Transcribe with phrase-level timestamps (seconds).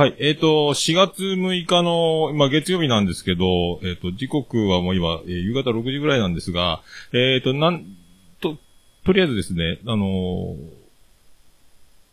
[0.00, 0.14] はい。
[0.18, 6.80] えっ、と、4月6日の、今月曜日なんですけど、えっ、と、時刻はもう今、えー夕方6時ぐらいなんですが、
[7.12, 7.84] えっ、と、なん、
[8.40, 8.56] と、
[9.04, 10.56] とりあえずですね、あの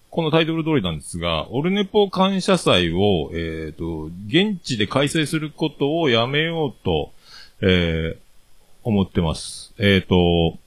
[0.09, 7.13] このタイトル通りなんですが、オルネポ感謝祭を、えっ、と、現地で開催することをやめようと、
[7.61, 8.27] えー
[8.83, 9.73] 思ってます。
[9.77, 10.57] えっ、と、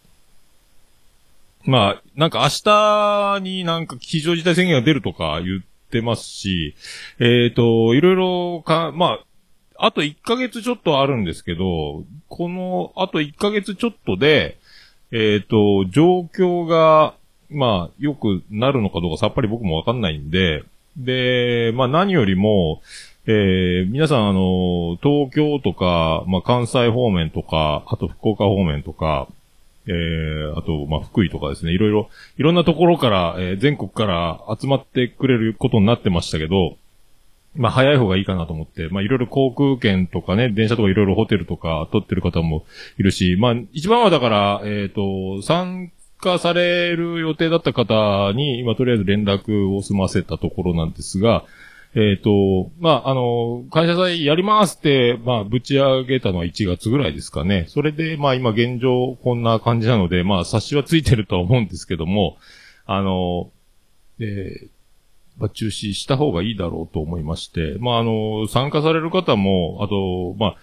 [1.64, 5.60] まあ、なんか明日になんか非常事態宣言が出るとか言っ
[5.90, 6.74] てますし、
[7.18, 9.18] えっ、と、いろいろか、ま
[9.76, 14.58] あ、あと1ヶ月ちょっとあるんですけど、この、あと1ヶ月ちょっとで、
[15.12, 17.14] えっ、と、状況が、
[17.50, 20.62] まあ、良くなるのかどうかさっぱり僕もわかんないんで、
[20.96, 22.82] で、まあ何よりも、
[23.26, 29.28] えー皆さんあの、東京とか、まあ関西方面とか、あと福岡方面とか、
[29.90, 32.08] えー、あと、まあ、福井とかですね、いろいろ、
[32.38, 36.76] いろんなところから、えー全国から集まってくれることになってましたけど、
[37.56, 42.64] まあ、早い方がいいかなと思って、まあ、いろいろ航空券とかね、電車とかいろいろホテルとか取ってる方も
[42.98, 51.44] いるし、まあ、一番はだから、えっ、と、参加される予定だった方に、今とりあえず連絡を済ませたところなんですが、
[51.94, 57.66] えっ、と、まあ、あの、会社祭やりますって、まあ、ぶち上げたのは1月ぐらいですかね。
[57.68, 62.36] それで、まあ、今現状こんな感じなので、まあ、冊子はついてるとは思うんですけども、
[62.86, 63.50] あの、
[64.20, 64.68] えー
[65.40, 70.56] まあ、中止した方がいいだろうと思いまして、まあ、あの、参加される方も、あと、まあ、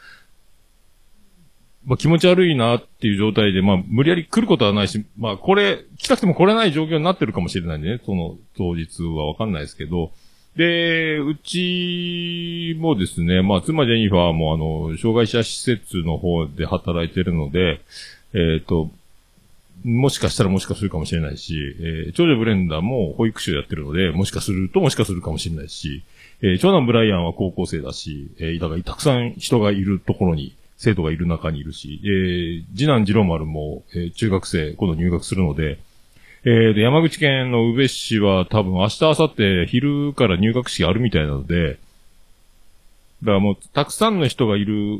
[1.86, 10.12] まあ、気持ち悪いなっていう状態で、まあ、無理やり来ることはないし、まあ、これ、来たくても来れない状況になってるかもしれないんでね、その当日はわかんないですけど、
[10.58, 17.80] で、うちもですね、まあ、妻ジェニファーもあの、障害者施設の方で働いてるので、
[18.34, 18.90] えっ、と、
[19.84, 26.04] もしかしたらもしかするかもしれないし、えー長女ブレンダーも保育士をやってるので、もしかするともしかするかもしれないし、
[26.42, 35.78] えー長男ブライアンは高校生だし、えーだからたくさん人がいるところに、生徒がいる中にいるし、えー次男次郎丸も、えー中学生、今度入学するので、
[36.46, 41.78] えーで、山口県の宇部市は多分明日、明後日、昼から入学式あるみたいなので、
[43.24, 45.00] だからもう、たくさんの人がいる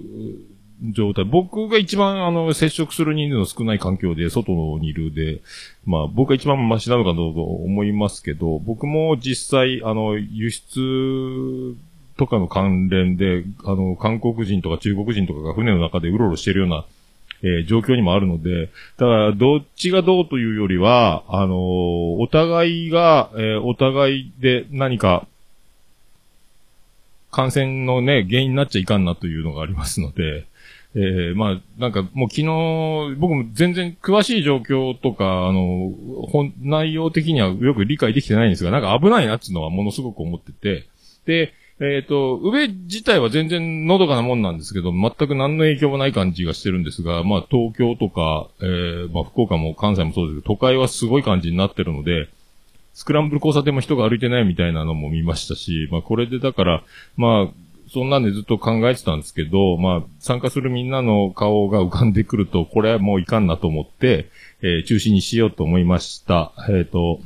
[0.92, 1.26] 状態。
[1.26, 5.42] 僕が一番、あの、接触する人数の少ない環境で、外にいるで、
[5.86, 11.76] まあ、僕が一番マシなのかどうか思いますけど、僕も実際、あの、輸出
[12.18, 16.86] とかの関連で、あの、韓国人とか中国人とかが船の中でうろうろしてるような、
[17.44, 18.68] えー状況にもあるので、
[18.98, 21.58] だから、どっちがどうというよりは、あのー
[22.20, 25.28] お互いが、えーお互いで何か、
[27.32, 30.46] 感染のね、原因になっちゃいかんなというのがありますので、
[30.96, 35.92] えーまあ、なんかもう昨日、僕も全然詳しい状況とか、あの、
[36.32, 40.86] 本、内容的にはよく理解できてないんですが、なんか危ないなっていうのはものすごく思ってて、
[41.26, 52.30] で、えっ、と、上自体は全然のどかなもんなんですけど、全く何の影響もない感じがしてるんですが、まあ東京とか、えーまあ福岡も関西もそうですけど、都会はすごい感じになってるので、
[52.96, 56.84] スクランブル交差点も人が歩いてないみたいなのも見ましたし、まあこれでだから、
[57.16, 57.54] まあ、
[57.94, 64.30] そんなんでずっと考えてたんですけど、まあ、参加するみんなの顔が浮かんでくると、これはもういかんなと思って、
[64.62, 66.54] えー中止にしようと思いました。
[66.70, 67.22] えっ、と、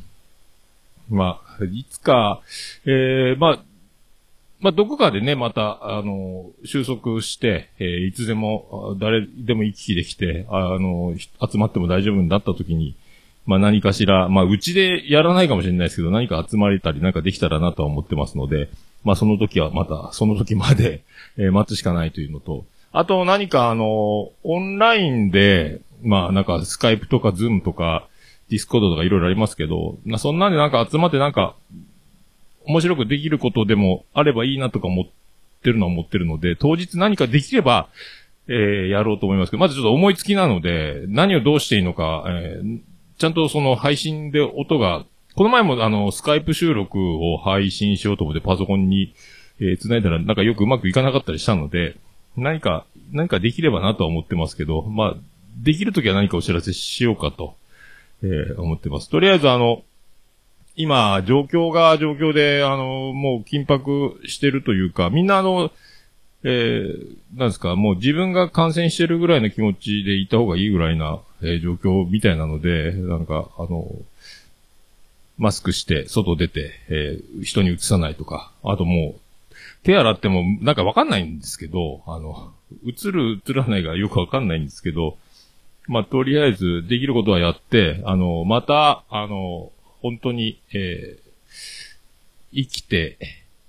[1.10, 2.42] まあ、いつか、
[2.86, 3.60] えーまあ、
[4.62, 12.96] まあ、どこかでね、また、あの、収束して、えーいつでも、誰でも行き来できて、あの、集まっても大丈夫になった時に、
[13.48, 18.70] まあ何かしら、まあうちでやらないかもしれないですけど、何か集まれたりなんかできたらなとは思ってますので、
[19.04, 21.02] まあその時はまた、その時まで、
[21.38, 28.08] えー待つしかないというのと、あと何かあの、オンラインで、まあなんかスカイプとかズームとか、
[28.50, 31.56] ディスコードとかいろいろありますけど、まあそんなんでなんか集まってなんか、
[32.66, 35.06] 面白くできることでもあればいいなとか思っ
[35.64, 37.90] てるのは思ってるので、当日何かできれば、
[38.48, 42.80] えーやろうと思いますけど、まずちょっと思いつきなので、何をどうしていいのか、えー
[43.18, 45.06] ちゃんとその配信で音が、
[45.36, 49.14] この前もあの、スカイプ収録を配信しようと思ってパソコンに、
[49.60, 51.96] えー繋いだらなんかよくうまくいかなかったりしたので、
[52.36, 55.16] 何か、何かできればなとは思ってますけど、まあ、
[55.62, 57.56] できるときは何かお知らせしようかと、
[58.24, 59.10] えー思ってます。
[59.10, 59.84] とりあえずあの、
[60.82, 65.72] 今、状況が状況で、あの、もう緊迫してるというか、みんなあの、
[66.44, 73.88] えー、なんですか、もう自分が感染してるぐらいの気持ちでいた方がいいぐらいな、えー状況みたいなので、なんか、あの、
[75.38, 79.22] マスクして、外出て、えー人に移さないとか、あともう、
[79.84, 82.52] 手洗っても、なんかわかんないんですけど、あの、
[82.88, 85.18] 映る、映らないがよくわかんないんですけど、
[85.88, 91.32] まあ、とりあえず、できることはやって、あの、また、あの、本当に、えー
[92.54, 93.18] 生きて、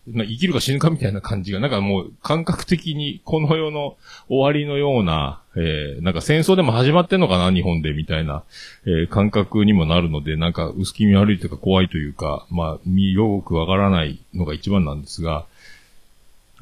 [0.07, 3.97] まあ、生きるか死ぬかみたいな感じが、なんかもう感覚的にこの世の
[4.29, 8.43] 終わりのような、えー、なんか戦争でも始まってんのかな、日本で、みたいな、
[8.85, 15.47] えー、感覚にもなるので、なんか薄気味悪いというか怖いというか、まあ、身よくわからないのが一番なんですが、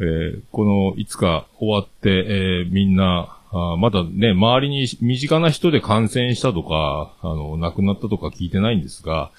[0.01, 9.33] えー、この、いつか終わって、えー、みんな、あまだね、周りに身近な人で感染したとか、あの、亡くなったとか聞いてないんですが、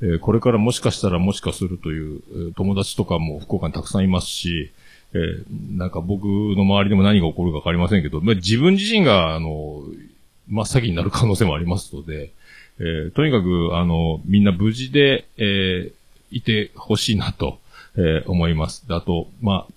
[0.00, 4.72] えー、これからもしかしたらもしかするという、友達とかも福岡にたくさんいますし、
[5.14, 9.82] えー、なんか僕の周りでも何が起こるかわかりませんけど、まあ、自分自身が、あの、
[10.48, 12.32] 真っ先になる可能性もありますので、
[12.80, 15.92] えー、とにかく、あの、みんな無事で、え、
[16.32, 17.58] いてほしいなと、
[17.96, 18.84] え、思います。
[18.88, 19.72] あと、まあ、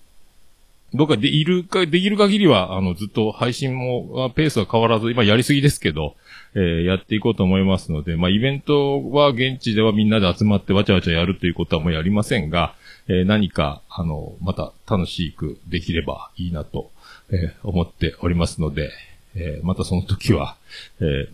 [0.96, 6.16] どっかでいるか、できる限りは、あの、ずっと配信も、ペースは変わらず、今やりすぎですけど、
[6.54, 12.74] えー、やっていこうと思いますので、まあ、イベントは現地ではみんなで集まってわちゃわちゃやるということはもうやりませんが、
[13.08, 16.90] えー、何か、あの、また楽しくできればいいなと、
[17.30, 18.90] えー、思っておりますので、
[19.38, 20.56] えまたその時は、
[21.00, 21.28] え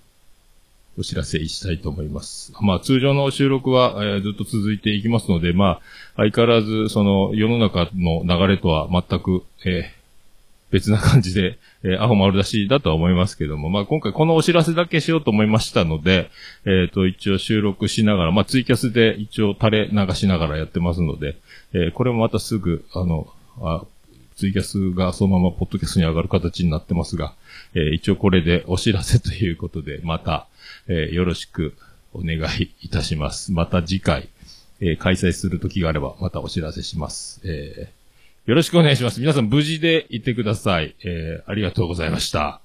[0.98, 2.52] お知らせしたいと思います。
[2.60, 5.80] まあ通常の収録は、えー、ずっと続いていきますので、まあ
[6.16, 9.84] 相変わらずその世の中の流れとは全く、えー、
[10.70, 16.30] 別な感じで、えー、アホ丸出しだとは思いますけども、まあ今回このお知らせだけしようと思いましたので、
[16.66, 21.36] えっ、ー、と一応収録しながら、まあツイキャスで一応垂れ流しながらやってますので、
[21.72, 23.28] えー、これもまたすぐ、あの、
[23.62, 23.82] あ
[24.36, 27.34] ツイキャスがそのままポッドキャストに上がる形になってますが、
[27.74, 30.46] えー、一応これでお知らせということで、また、
[30.88, 31.74] えー、よろしく
[32.14, 33.52] お願いいたします。
[33.52, 34.28] また次回、
[34.80, 37.40] えー、開催する時があれば、またお知らせします。
[37.44, 39.20] えー、よろしくお願いします。
[39.20, 40.96] 皆さん無事でいてください。
[41.04, 42.61] えー、ありがとうございました。